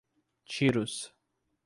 Tiros 0.51 1.13